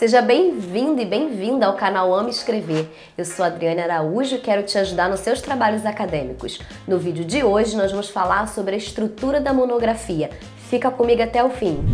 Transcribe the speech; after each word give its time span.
Seja 0.00 0.22
bem-vindo 0.22 1.02
e 1.02 1.04
bem-vinda 1.04 1.66
ao 1.66 1.76
canal 1.76 2.14
Ame 2.14 2.30
Escrever. 2.30 2.88
Eu 3.18 3.24
sou 3.26 3.44
Adriana 3.44 3.82
Araújo 3.82 4.36
e 4.36 4.38
quero 4.38 4.62
te 4.62 4.78
ajudar 4.78 5.10
nos 5.10 5.20
seus 5.20 5.42
trabalhos 5.42 5.84
acadêmicos. 5.84 6.58
No 6.88 6.96
vídeo 6.98 7.22
de 7.22 7.44
hoje 7.44 7.76
nós 7.76 7.90
vamos 7.90 8.08
falar 8.08 8.48
sobre 8.48 8.74
a 8.74 8.78
estrutura 8.78 9.42
da 9.42 9.52
monografia. 9.52 10.30
Fica 10.70 10.90
comigo 10.90 11.22
até 11.22 11.44
o 11.44 11.50
fim. 11.50 11.84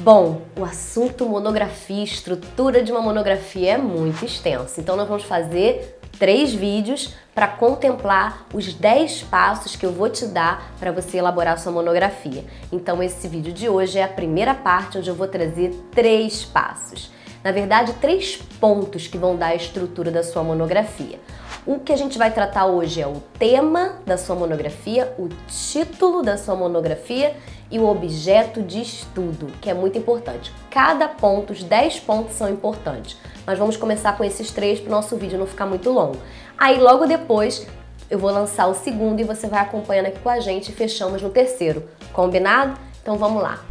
Bom, 0.00 0.42
o 0.54 0.64
assunto 0.64 1.24
monografia, 1.24 2.04
estrutura 2.04 2.82
de 2.82 2.92
uma 2.92 3.00
monografia 3.00 3.72
é 3.72 3.78
muito 3.78 4.22
extenso, 4.22 4.78
então 4.78 4.96
nós 4.96 5.08
vamos 5.08 5.24
fazer 5.24 5.97
três 6.18 6.52
vídeos 6.52 7.14
para 7.34 7.46
contemplar 7.46 8.46
os 8.52 8.74
10 8.74 9.22
passos 9.24 9.76
que 9.76 9.86
eu 9.86 9.92
vou 9.92 10.10
te 10.10 10.26
dar 10.26 10.72
para 10.78 10.90
você 10.90 11.18
elaborar 11.18 11.58
sua 11.58 11.72
monografia. 11.72 12.44
Então 12.72 13.02
esse 13.02 13.28
vídeo 13.28 13.52
de 13.52 13.68
hoje 13.68 13.98
é 13.98 14.02
a 14.02 14.08
primeira 14.08 14.54
parte 14.54 14.98
onde 14.98 15.08
eu 15.08 15.14
vou 15.14 15.28
trazer 15.28 15.70
três 15.92 16.44
passos. 16.44 17.10
Na 17.42 17.52
verdade, 17.52 17.92
três 17.94 18.36
pontos 18.60 19.06
que 19.06 19.16
vão 19.16 19.36
dar 19.36 19.48
a 19.48 19.54
estrutura 19.54 20.10
da 20.10 20.24
sua 20.24 20.42
monografia. 20.42 21.20
O 21.68 21.78
que 21.78 21.92
a 21.92 21.96
gente 21.98 22.16
vai 22.16 22.32
tratar 22.32 22.64
hoje 22.64 22.98
é 22.98 23.06
o 23.06 23.22
tema 23.38 23.96
da 24.06 24.16
sua 24.16 24.34
monografia, 24.34 25.12
o 25.18 25.28
título 25.46 26.22
da 26.22 26.38
sua 26.38 26.56
monografia 26.56 27.36
e 27.70 27.78
o 27.78 27.86
objeto 27.86 28.62
de 28.62 28.80
estudo, 28.80 29.48
que 29.60 29.68
é 29.68 29.74
muito 29.74 29.98
importante. 29.98 30.50
Cada 30.70 31.06
ponto, 31.06 31.52
os 31.52 31.62
10 31.62 32.00
pontos 32.00 32.36
são 32.36 32.48
importantes. 32.48 33.18
Mas 33.46 33.58
vamos 33.58 33.76
começar 33.76 34.16
com 34.16 34.24
esses 34.24 34.50
três 34.50 34.80
para 34.80 34.88
o 34.88 34.90
nosso 34.90 35.14
vídeo 35.18 35.38
não 35.38 35.46
ficar 35.46 35.66
muito 35.66 35.90
longo. 35.90 36.16
Aí 36.56 36.80
logo 36.80 37.04
depois 37.04 37.66
eu 38.08 38.18
vou 38.18 38.30
lançar 38.30 38.66
o 38.68 38.74
segundo 38.74 39.20
e 39.20 39.24
você 39.24 39.46
vai 39.46 39.60
acompanhando 39.60 40.06
aqui 40.06 40.20
com 40.20 40.30
a 40.30 40.40
gente 40.40 40.70
e 40.70 40.74
fechamos 40.74 41.20
no 41.20 41.28
terceiro. 41.28 41.86
Combinado? 42.14 42.80
Então 43.02 43.18
vamos 43.18 43.42
lá. 43.42 43.62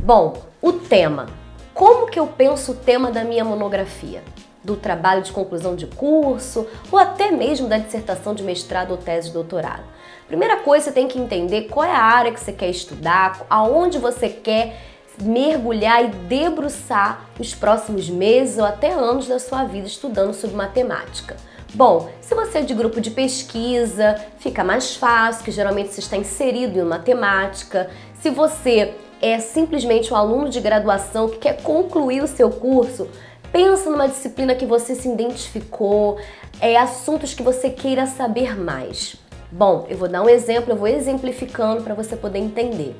Bom, 0.00 0.42
o 0.60 0.72
tema. 0.72 1.26
Como 1.72 2.10
que 2.10 2.18
eu 2.18 2.26
penso 2.26 2.72
o 2.72 2.74
tema 2.74 3.12
da 3.12 3.22
minha 3.22 3.44
monografia? 3.44 4.20
Do 4.68 4.76
trabalho 4.76 5.22
de 5.22 5.32
conclusão 5.32 5.74
de 5.74 5.86
curso 5.86 6.66
ou 6.92 6.98
até 6.98 7.30
mesmo 7.30 7.66
da 7.66 7.78
dissertação 7.78 8.34
de 8.34 8.42
mestrado 8.42 8.90
ou 8.90 8.98
tese 8.98 9.28
de 9.28 9.34
doutorado. 9.34 9.82
Primeira 10.26 10.58
coisa, 10.58 10.84
você 10.84 10.92
tem 10.92 11.08
que 11.08 11.18
entender 11.18 11.62
qual 11.62 11.86
é 11.86 11.90
a 11.90 12.02
área 12.02 12.30
que 12.30 12.38
você 12.38 12.52
quer 12.52 12.68
estudar, 12.68 13.46
aonde 13.48 13.98
você 13.98 14.28
quer 14.28 14.76
mergulhar 15.22 16.04
e 16.04 16.08
debruçar 16.08 17.26
os 17.38 17.54
próximos 17.54 18.10
meses 18.10 18.58
ou 18.58 18.64
até 18.64 18.92
anos 18.92 19.26
da 19.26 19.38
sua 19.38 19.64
vida 19.64 19.86
estudando 19.86 20.34
sobre 20.34 20.54
matemática. 20.54 21.34
Bom, 21.74 22.10
se 22.20 22.34
você 22.34 22.58
é 22.58 22.62
de 22.62 22.74
grupo 22.74 23.00
de 23.00 23.10
pesquisa, 23.10 24.16
fica 24.38 24.62
mais 24.62 24.96
fácil, 24.96 25.44
que 25.44 25.50
geralmente 25.50 25.92
você 25.92 26.00
está 26.00 26.16
inserido 26.16 26.78
em 26.78 26.84
matemática. 26.84 27.90
Se 28.20 28.30
você 28.30 28.94
é 29.20 29.38
simplesmente 29.38 30.12
um 30.12 30.16
aluno 30.16 30.48
de 30.48 30.60
graduação 30.60 31.28
que 31.28 31.38
quer 31.38 31.62
concluir 31.62 32.22
o 32.22 32.28
seu 32.28 32.50
curso, 32.50 33.08
Pensa 33.52 33.88
numa 33.88 34.08
disciplina 34.08 34.54
que 34.54 34.66
você 34.66 34.94
se 34.94 35.08
identificou, 35.08 36.18
é, 36.60 36.76
assuntos 36.76 37.34
que 37.34 37.42
você 37.42 37.70
queira 37.70 38.06
saber 38.06 38.58
mais. 38.58 39.16
Bom, 39.50 39.86
eu 39.88 39.96
vou 39.96 40.08
dar 40.08 40.22
um 40.22 40.28
exemplo, 40.28 40.72
eu 40.72 40.76
vou 40.76 40.86
exemplificando 40.86 41.82
para 41.82 41.94
você 41.94 42.14
poder 42.14 42.38
entender. 42.38 42.94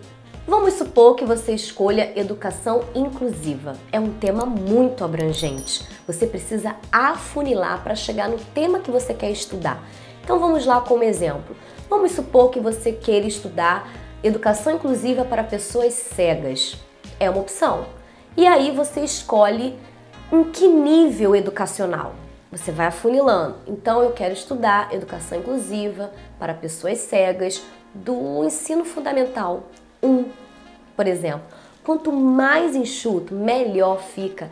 Vamos 0.47 0.75
supor 0.75 1.15
que 1.15 1.27
você 1.27 1.53
escolha 1.53 2.19
educação 2.19 2.81
inclusiva. 2.95 3.77
É 3.93 4.01
um 4.01 4.15
tema 4.15 4.47
muito 4.47 5.05
abrangente. 5.05 5.87
Você 6.07 6.27
precisa 6.27 6.75
afunilar 6.91 7.83
para 7.85 7.95
chegar 7.95 8.31
no 8.31 8.39
tema 8.55 8.79
que 8.79 8.91
você 8.91 9.13
quer 9.13 9.31
estudar. 9.31 9.87
Então 10.25 10.41
vamos 10.41 10.65
lá 10.65 10.81
como 10.81 11.05
exemplo. 11.05 11.55
Vamos 11.91 12.13
supor 12.13 12.49
que 12.49 12.61
você 12.61 12.93
queira 12.93 13.27
estudar 13.27 13.93
educação 14.23 14.75
inclusiva 14.75 15.23
para 15.23 15.45
pessoas 15.45 15.93
cegas. 15.93 16.79
É 17.21 17.29
uma 17.29 17.41
opção. 17.41 17.85
E 18.35 18.47
aí 18.47 18.71
você 18.71 19.01
escolhe 19.01 19.79
em 20.31 20.45
que 20.45 20.69
nível 20.69 21.35
educacional? 21.35 22.15
Você 22.51 22.71
vai 22.71 22.87
afunilando. 22.87 23.57
Então, 23.67 24.03
eu 24.03 24.13
quero 24.13 24.33
estudar 24.33 24.93
educação 24.95 25.39
inclusiva 25.39 26.13
para 26.39 26.55
pessoas 26.55 26.99
cegas 26.99 27.63
do 27.95 28.45
ensino 28.45 28.85
fundamental 28.85 29.65
1, 30.03 30.27
por 30.97 31.07
exemplo. 31.07 31.43
Quanto 31.83 32.13
mais 32.13 32.77
enxuto, 32.77 33.35
melhor 33.35 34.03
fica 34.03 34.51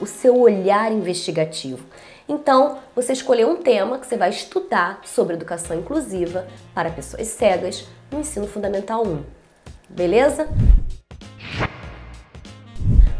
o 0.00 0.06
seu 0.06 0.40
olhar 0.40 0.90
investigativo. 0.90 1.84
Então, 2.28 2.78
você 2.94 3.12
escolheu 3.12 3.48
um 3.48 3.56
tema 3.56 3.98
que 3.98 4.06
você 4.06 4.16
vai 4.16 4.30
estudar 4.30 5.00
sobre 5.04 5.34
educação 5.34 5.78
inclusiva 5.78 6.46
para 6.74 6.90
pessoas 6.90 7.28
cegas 7.28 7.86
no 8.10 8.20
ensino 8.20 8.48
fundamental 8.48 9.06
1. 9.06 9.22
Beleza? 9.88 10.48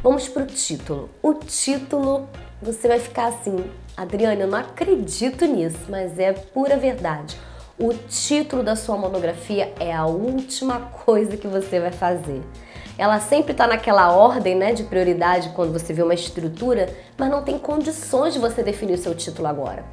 Vamos 0.02 0.28
para 0.28 0.42
o 0.42 0.46
título. 0.46 1.08
O 1.22 1.32
título, 1.32 2.28
você 2.60 2.88
vai 2.88 2.98
ficar 2.98 3.28
assim, 3.28 3.70
Adriana, 3.96 4.42
eu 4.42 4.48
não 4.48 4.58
acredito 4.58 5.44
nisso, 5.46 5.78
mas 5.88 6.18
é 6.18 6.32
pura 6.32 6.76
verdade. 6.76 7.38
O 7.78 7.94
título 7.94 8.64
da 8.64 8.74
sua 8.74 8.96
monografia 8.96 9.72
é 9.78 9.94
a 9.94 10.04
última 10.04 10.80
coisa 10.80 11.36
que 11.36 11.46
você 11.46 11.78
vai 11.78 11.92
fazer. 11.92 12.42
Ela 12.98 13.20
sempre 13.20 13.52
está 13.52 13.64
naquela 13.68 14.10
ordem 14.10 14.56
né, 14.56 14.72
de 14.72 14.82
prioridade 14.82 15.50
quando 15.50 15.72
você 15.72 15.92
vê 15.92 16.02
uma 16.02 16.14
estrutura, 16.14 16.92
mas 17.16 17.30
não 17.30 17.44
tem 17.44 17.56
condições 17.56 18.34
de 18.34 18.40
você 18.40 18.60
definir 18.60 18.94
o 18.94 18.98
seu 18.98 19.14
título 19.14 19.46
agora. 19.46 19.84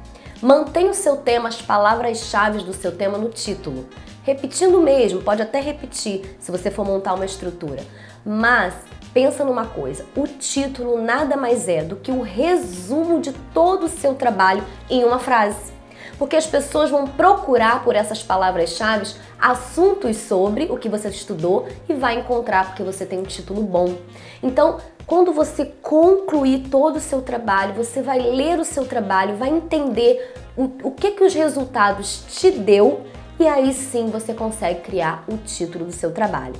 Mantenha 0.42 0.90
o 0.90 0.94
seu 0.94 1.18
tema, 1.18 1.48
as 1.48 1.62
palavras-chave 1.62 2.64
do 2.64 2.72
seu 2.72 2.90
tema 2.90 3.16
no 3.16 3.28
título. 3.28 3.86
Repetindo 4.24 4.80
mesmo, 4.80 5.22
pode 5.22 5.40
até 5.40 5.60
repetir 5.60 6.36
se 6.40 6.50
você 6.50 6.68
for 6.68 6.84
montar 6.84 7.14
uma 7.14 7.24
estrutura. 7.24 7.84
Mas 8.24 8.74
Pensa 9.12 9.44
numa 9.44 9.66
coisa, 9.66 10.06
o 10.16 10.26
título 10.26 11.02
nada 11.02 11.36
mais 11.36 11.68
é 11.68 11.82
do 11.82 11.96
que 11.96 12.12
o 12.12 12.22
resumo 12.22 13.20
de 13.20 13.32
todo 13.52 13.86
o 13.86 13.88
seu 13.88 14.14
trabalho 14.14 14.64
em 14.88 15.04
uma 15.04 15.18
frase. 15.18 15.72
Porque 16.16 16.36
as 16.36 16.46
pessoas 16.46 16.90
vão 16.90 17.06
procurar 17.06 17.82
por 17.82 17.96
essas 17.96 18.22
palavras-chave 18.22 19.14
assuntos 19.40 20.16
sobre 20.16 20.64
o 20.70 20.76
que 20.76 20.88
você 20.88 21.08
estudou 21.08 21.66
e 21.88 21.94
vai 21.94 22.18
encontrar 22.18 22.66
porque 22.66 22.82
você 22.82 23.04
tem 23.04 23.18
um 23.18 23.24
título 23.24 23.62
bom. 23.62 23.96
Então, 24.42 24.78
quando 25.06 25.32
você 25.32 25.64
concluir 25.64 26.68
todo 26.70 26.96
o 26.96 27.00
seu 27.00 27.20
trabalho, 27.20 27.74
você 27.74 28.02
vai 28.02 28.20
ler 28.20 28.60
o 28.60 28.64
seu 28.64 28.84
trabalho, 28.86 29.36
vai 29.36 29.48
entender 29.48 30.34
o, 30.56 30.64
o 30.84 30.90
que, 30.92 31.12
que 31.12 31.24
os 31.24 31.34
resultados 31.34 32.22
te 32.28 32.50
deu 32.50 33.00
e 33.40 33.48
aí 33.48 33.72
sim 33.72 34.08
você 34.08 34.34
consegue 34.34 34.82
criar 34.82 35.24
o 35.26 35.36
título 35.38 35.86
do 35.86 35.92
seu 35.92 36.12
trabalho. 36.12 36.54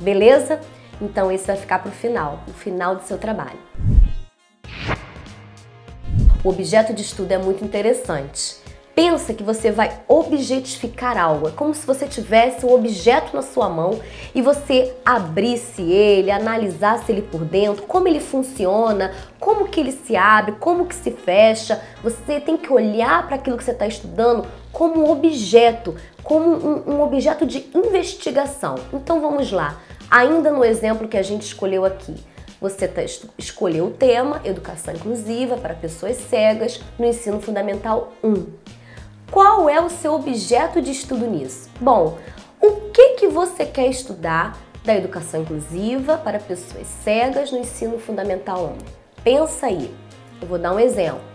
Beleza? 0.00 0.58
Então 1.00 1.30
esse 1.30 1.46
vai 1.46 1.56
ficar 1.56 1.80
para 1.80 1.90
o 1.90 1.92
final, 1.92 2.40
o 2.48 2.52
final 2.52 2.96
do 2.96 3.02
seu 3.02 3.18
trabalho. 3.18 3.58
O 6.44 6.48
objeto 6.50 6.92
de 6.92 7.02
estudo 7.02 7.32
é 7.32 7.38
muito 7.38 7.64
interessante. 7.64 8.62
Pensa 8.94 9.34
que 9.34 9.42
você 9.42 9.72
vai 9.72 9.90
objetificar 10.06 11.18
algo, 11.18 11.48
é 11.48 11.50
como 11.50 11.74
se 11.74 11.84
você 11.84 12.06
tivesse 12.06 12.64
um 12.64 12.72
objeto 12.72 13.34
na 13.34 13.42
sua 13.42 13.68
mão 13.68 13.98
e 14.32 14.40
você 14.40 14.94
abrisse 15.04 15.82
ele, 15.82 16.30
analisasse 16.30 17.10
ele 17.10 17.22
por 17.22 17.44
dentro, 17.44 17.82
como 17.86 18.06
ele 18.06 18.20
funciona, 18.20 19.12
como 19.40 19.66
que 19.66 19.80
ele 19.80 19.90
se 19.90 20.14
abre, 20.14 20.52
como 20.60 20.86
que 20.86 20.94
se 20.94 21.10
fecha. 21.10 21.82
Você 22.04 22.38
tem 22.38 22.56
que 22.56 22.72
olhar 22.72 23.26
para 23.26 23.34
aquilo 23.34 23.56
que 23.56 23.64
você 23.64 23.72
está 23.72 23.86
estudando 23.86 24.46
como 24.70 25.00
um 25.00 25.10
objeto, 25.10 25.96
como 26.22 26.50
um, 26.50 26.94
um 26.94 27.02
objeto 27.02 27.44
de 27.44 27.68
investigação. 27.74 28.76
Então 28.92 29.20
vamos 29.20 29.50
lá. 29.50 29.76
Ainda 30.14 30.52
no 30.52 30.64
exemplo 30.64 31.08
que 31.08 31.16
a 31.16 31.22
gente 31.24 31.42
escolheu 31.42 31.84
aqui, 31.84 32.14
você 32.60 32.86
tá, 32.86 33.02
escolheu 33.36 33.86
o 33.86 33.90
tema 33.90 34.40
Educação 34.44 34.94
Inclusiva 34.94 35.56
para 35.56 35.74
Pessoas 35.74 36.16
Cegas 36.18 36.80
no 36.96 37.04
Ensino 37.04 37.40
Fundamental 37.40 38.12
1. 38.22 38.46
Qual 39.28 39.68
é 39.68 39.80
o 39.80 39.90
seu 39.90 40.14
objeto 40.14 40.80
de 40.80 40.92
estudo 40.92 41.26
nisso? 41.26 41.68
Bom, 41.80 42.16
o 42.60 42.90
que, 42.92 43.14
que 43.14 43.26
você 43.26 43.66
quer 43.66 43.88
estudar 43.88 44.56
da 44.84 44.94
educação 44.94 45.42
inclusiva 45.42 46.16
para 46.16 46.38
pessoas 46.38 46.86
cegas 47.02 47.50
no 47.50 47.58
ensino 47.58 47.98
fundamental 47.98 48.76
1? 49.18 49.24
Pensa 49.24 49.66
aí. 49.66 49.92
Eu 50.40 50.46
vou 50.46 50.60
dar 50.60 50.72
um 50.72 50.78
exemplo. 50.78 51.33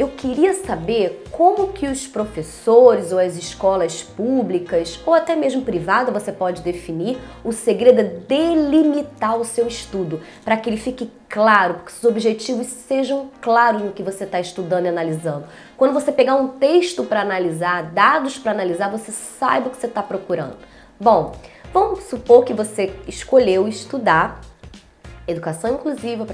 Eu 0.00 0.08
queria 0.08 0.54
saber 0.54 1.24
como 1.30 1.74
que 1.74 1.86
os 1.86 2.06
professores 2.06 3.12
ou 3.12 3.18
as 3.18 3.36
escolas 3.36 4.02
públicas 4.02 4.98
ou 5.04 5.12
até 5.12 5.36
mesmo 5.36 5.60
privada 5.60 6.10
você 6.10 6.32
pode 6.32 6.62
definir 6.62 7.18
o 7.44 7.52
segredo 7.52 8.00
é 8.00 8.04
delimitar 8.04 9.36
o 9.36 9.44
seu 9.44 9.68
estudo 9.68 10.22
para 10.42 10.56
que 10.56 10.70
ele 10.70 10.78
fique 10.78 11.12
claro, 11.28 11.74
porque 11.74 11.92
os 11.92 12.02
objetivos 12.02 12.66
sejam 12.68 13.30
claros 13.42 13.82
no 13.82 13.92
que 13.92 14.02
você 14.02 14.24
está 14.24 14.40
estudando 14.40 14.86
e 14.86 14.88
analisando. 14.88 15.44
Quando 15.76 15.92
você 15.92 16.10
pegar 16.10 16.34
um 16.34 16.48
texto 16.48 17.04
para 17.04 17.20
analisar, 17.20 17.90
dados 17.92 18.38
para 18.38 18.52
analisar, 18.52 18.90
você 18.90 19.12
saiba 19.12 19.68
o 19.68 19.70
que 19.70 19.76
você 19.76 19.86
está 19.86 20.02
procurando. 20.02 20.56
Bom, 20.98 21.36
vamos 21.74 22.04
supor 22.04 22.44
que 22.44 22.54
você 22.54 22.90
escolheu 23.06 23.68
estudar 23.68 24.40
educação 25.28 25.74
inclusiva 25.74 26.26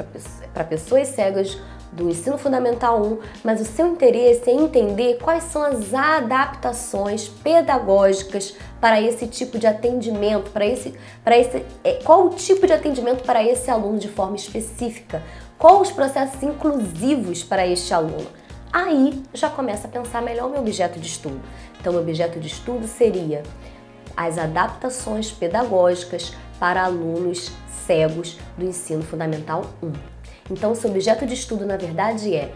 para 0.54 0.64
pessoas 0.64 1.08
cegas 1.08 1.58
do 1.96 2.10
ensino 2.10 2.36
fundamental 2.36 3.02
1, 3.02 3.18
mas 3.42 3.60
o 3.60 3.64
seu 3.64 3.88
interesse 3.88 4.50
é 4.50 4.52
entender 4.52 5.18
quais 5.20 5.44
são 5.44 5.62
as 5.62 5.94
adaptações 5.94 7.26
pedagógicas 7.26 8.54
para 8.80 9.00
esse 9.00 9.26
tipo 9.26 9.58
de 9.58 9.66
atendimento, 9.66 10.50
para 10.50 10.66
esse, 10.66 10.94
para 11.24 11.38
esse, 11.38 11.64
é, 11.82 11.94
qual 12.04 12.26
o 12.26 12.30
tipo 12.30 12.66
de 12.66 12.74
atendimento 12.74 13.24
para 13.24 13.42
esse 13.42 13.70
aluno 13.70 13.98
de 13.98 14.08
forma 14.08 14.36
específica, 14.36 15.22
quais 15.58 15.88
os 15.88 15.90
processos 15.90 16.42
inclusivos 16.42 17.42
para 17.42 17.66
este 17.66 17.94
aluno. 17.94 18.26
Aí 18.70 19.22
já 19.32 19.48
começa 19.48 19.88
a 19.88 19.90
pensar 19.90 20.20
melhor 20.20 20.48
o 20.48 20.50
meu 20.50 20.60
objeto 20.60 21.00
de 21.00 21.06
estudo. 21.06 21.40
Então, 21.80 21.94
o 21.94 21.98
objeto 21.98 22.38
de 22.38 22.46
estudo 22.46 22.86
seria 22.86 23.42
as 24.14 24.36
adaptações 24.36 25.30
pedagógicas 25.30 26.34
para 26.60 26.84
alunos 26.84 27.52
cegos 27.86 28.38
do 28.58 28.66
ensino 28.66 29.02
fundamental 29.02 29.64
1. 29.82 30.15
Então, 30.50 30.72
o 30.72 30.76
seu 30.76 30.90
objeto 30.90 31.26
de 31.26 31.34
estudo, 31.34 31.66
na 31.66 31.76
verdade, 31.76 32.34
é 32.34 32.52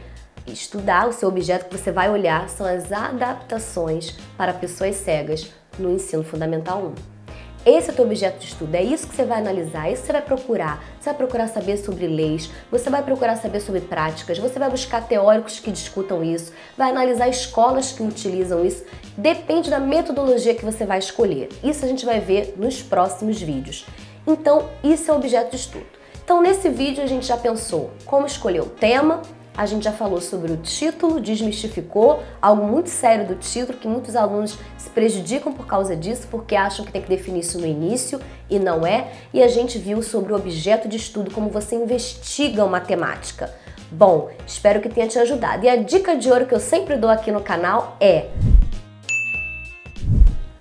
estudar, 0.46 1.08
o 1.08 1.12
seu 1.12 1.28
objeto 1.28 1.68
que 1.68 1.76
você 1.76 1.92
vai 1.92 2.10
olhar 2.10 2.48
são 2.48 2.66
as 2.66 2.90
adaptações 2.92 4.16
para 4.36 4.52
pessoas 4.52 4.96
cegas 4.96 5.52
no 5.78 5.90
ensino 5.90 6.22
fundamental 6.22 6.82
1. 6.82 7.20
Esse 7.66 7.90
é 7.90 7.92
o 7.92 7.96
teu 7.96 8.06
objeto 8.06 8.38
de 8.38 8.46
estudo, 8.46 8.74
é 8.74 8.82
isso 8.82 9.06
que 9.06 9.14
você 9.14 9.22
vai 9.22 9.38
analisar, 9.38 9.86
é 9.86 9.92
isso 9.92 10.04
você 10.06 10.12
vai 10.12 10.22
procurar. 10.22 10.82
Você 10.98 11.10
vai 11.10 11.14
procurar 11.14 11.46
saber 11.46 11.76
sobre 11.76 12.06
leis, 12.06 12.50
você 12.70 12.88
vai 12.88 13.02
procurar 13.02 13.36
saber 13.36 13.60
sobre 13.60 13.82
práticas, 13.82 14.38
você 14.38 14.58
vai 14.58 14.70
buscar 14.70 15.06
teóricos 15.06 15.60
que 15.60 15.70
discutam 15.70 16.24
isso, 16.24 16.54
vai 16.74 16.90
analisar 16.90 17.28
escolas 17.28 17.92
que 17.92 18.02
utilizam 18.02 18.64
isso. 18.64 18.82
Depende 19.14 19.68
da 19.68 19.78
metodologia 19.78 20.54
que 20.54 20.64
você 20.64 20.86
vai 20.86 21.00
escolher. 21.00 21.50
Isso 21.62 21.84
a 21.84 21.88
gente 21.88 22.06
vai 22.06 22.18
ver 22.18 22.54
nos 22.56 22.80
próximos 22.80 23.42
vídeos. 23.42 23.84
Então, 24.26 24.70
isso 24.82 25.10
é 25.10 25.14
o 25.14 25.18
objeto 25.18 25.50
de 25.50 25.56
estudo. 25.56 25.99
Então, 26.30 26.40
nesse 26.40 26.68
vídeo 26.68 27.02
a 27.02 27.08
gente 27.08 27.26
já 27.26 27.36
pensou 27.36 27.90
como 28.06 28.24
escolher 28.24 28.60
o 28.60 28.66
tema, 28.66 29.20
a 29.56 29.66
gente 29.66 29.82
já 29.82 29.90
falou 29.90 30.20
sobre 30.20 30.52
o 30.52 30.58
título, 30.58 31.20
desmistificou 31.20 32.22
algo 32.40 32.64
muito 32.64 32.88
sério 32.88 33.26
do 33.26 33.34
título, 33.34 33.76
que 33.76 33.88
muitos 33.88 34.14
alunos 34.14 34.56
se 34.78 34.88
prejudicam 34.90 35.52
por 35.52 35.66
causa 35.66 35.96
disso, 35.96 36.28
porque 36.30 36.54
acham 36.54 36.84
que 36.84 36.92
tem 36.92 37.02
que 37.02 37.08
definir 37.08 37.40
isso 37.40 37.58
no 37.58 37.66
início 37.66 38.20
e 38.48 38.60
não 38.60 38.86
é. 38.86 39.08
E 39.34 39.42
a 39.42 39.48
gente 39.48 39.76
viu 39.76 40.04
sobre 40.04 40.32
o 40.32 40.36
objeto 40.36 40.86
de 40.86 40.98
estudo, 40.98 41.32
como 41.32 41.50
você 41.50 41.74
investiga 41.74 42.64
uma 42.64 42.78
temática. 42.78 43.52
Bom, 43.90 44.30
espero 44.46 44.80
que 44.80 44.88
tenha 44.88 45.08
te 45.08 45.18
ajudado. 45.18 45.64
E 45.64 45.68
a 45.68 45.74
dica 45.74 46.16
de 46.16 46.30
ouro 46.30 46.46
que 46.46 46.54
eu 46.54 46.60
sempre 46.60 46.96
dou 46.96 47.10
aqui 47.10 47.32
no 47.32 47.40
canal 47.40 47.96
é 47.98 48.28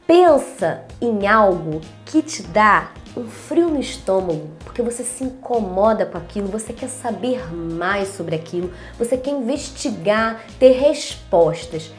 pensa 0.08 0.82
em 1.00 1.28
algo 1.28 1.80
que 2.04 2.24
te 2.24 2.42
dá 2.42 2.90
um 3.20 3.28
frio 3.28 3.70
no 3.70 3.80
estômago, 3.80 4.50
porque 4.64 4.82
você 4.82 5.04
se 5.04 5.24
incomoda 5.24 6.06
com 6.06 6.18
aquilo, 6.18 6.48
você 6.48 6.74
quer 6.74 6.88
saber 6.88 7.54
mais 7.54 8.10
sobre 8.10 8.36
aquilo, 8.36 8.72
você 8.98 9.18
quer 9.18 9.32
investigar, 9.32 10.44
ter 10.58 10.72
respostas. 10.72 11.92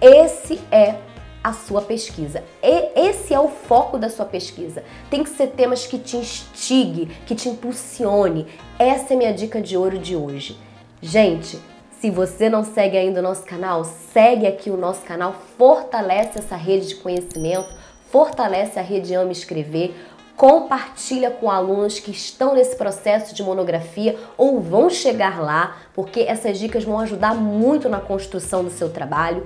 Esse 0.00 0.60
é 0.70 0.96
a 1.42 1.52
sua 1.52 1.82
pesquisa. 1.82 2.42
E 2.62 3.08
esse 3.08 3.32
é 3.32 3.40
o 3.40 3.48
foco 3.48 3.98
da 3.98 4.08
sua 4.08 4.24
pesquisa. 4.24 4.84
Tem 5.10 5.24
que 5.24 5.30
ser 5.30 5.48
temas 5.48 5.86
que 5.86 5.98
te 5.98 6.16
instigue, 6.16 7.06
que 7.26 7.34
te 7.34 7.48
impulsione. 7.48 8.46
Essa 8.78 9.14
é 9.14 9.16
minha 9.16 9.32
dica 9.32 9.60
de 9.60 9.76
ouro 9.76 9.98
de 9.98 10.14
hoje. 10.14 10.58
Gente, 11.00 11.58
se 12.00 12.10
você 12.10 12.48
não 12.48 12.64
segue 12.64 12.96
ainda 12.96 13.20
o 13.20 13.22
nosso 13.22 13.44
canal, 13.44 13.84
segue 13.84 14.46
aqui 14.46 14.70
o 14.70 14.76
nosso 14.76 15.02
canal, 15.02 15.34
fortalece 15.56 16.38
essa 16.38 16.54
rede 16.54 16.88
de 16.88 16.94
conhecimento, 16.96 17.74
fortalece 18.10 18.78
a 18.78 18.82
rede 18.82 19.14
Ama 19.14 19.32
Escrever, 19.32 19.94
compartilha 20.38 21.32
com 21.32 21.50
alunos 21.50 21.98
que 21.98 22.12
estão 22.12 22.54
nesse 22.54 22.76
processo 22.76 23.34
de 23.34 23.42
monografia 23.42 24.16
ou 24.36 24.60
vão 24.60 24.88
chegar 24.88 25.42
lá, 25.42 25.76
porque 25.92 26.20
essas 26.20 26.56
dicas 26.60 26.84
vão 26.84 27.00
ajudar 27.00 27.34
muito 27.34 27.88
na 27.88 27.98
construção 27.98 28.62
do 28.62 28.70
seu 28.70 28.88
trabalho. 28.88 29.42